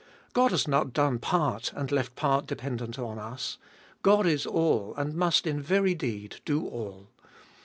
God 0.33 0.49
has 0.49 0.67
not 0.67 0.93
done 0.93 1.19
part, 1.19 1.71
and 1.75 1.91
left 1.91 2.15
part 2.15 2.47
dependent 2.47 2.97
on 2.97 3.19
us. 3.19 3.59
God 4.01 4.25
is 4.25 4.47
all, 4.47 4.95
and 4.97 5.13
must 5.13 5.45
in 5.45 5.61
very 5.61 5.93
deed 5.93 6.37
do 6.43 6.67
all. 6.67 7.11